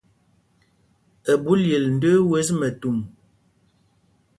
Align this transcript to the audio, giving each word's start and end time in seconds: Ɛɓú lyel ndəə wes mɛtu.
Ɛɓú 1.31 1.51
lyel 1.63 1.85
ndəə 1.95 2.17
wes 2.29 2.49
mɛtu. 2.59 2.89